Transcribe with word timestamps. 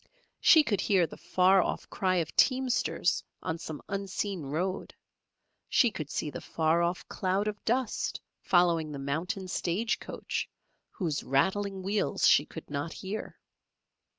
She 0.39 0.63
could 0.63 0.81
hear 0.81 1.05
the 1.05 1.15
far 1.15 1.61
off 1.61 1.87
cry 1.91 2.15
of 2.15 2.35
teamsters 2.35 3.23
on 3.43 3.59
some 3.59 3.83
unseen 3.87 4.41
road; 4.41 4.95
she 5.69 5.91
could 5.91 6.09
see 6.09 6.31
the 6.31 6.41
far 6.41 6.81
off 6.81 7.07
cloud 7.07 7.47
of 7.47 7.63
dust 7.65 8.19
following 8.41 8.91
the 8.91 8.97
mountain 8.97 9.47
stage 9.47 9.99
coach, 9.99 10.49
whose 10.89 11.23
rattling 11.23 11.83
wheels 11.83 12.27
she 12.27 12.47
could 12.47 12.67
not 12.67 12.93
hear. 12.93 13.37